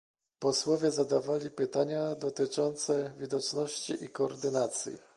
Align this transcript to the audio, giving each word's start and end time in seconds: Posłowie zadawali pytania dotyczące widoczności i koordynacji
Posłowie 0.39 0.91
zadawali 0.91 1.49
pytania 1.51 2.15
dotyczące 2.15 3.13
widoczności 3.17 4.03
i 4.03 4.09
koordynacji 4.09 4.97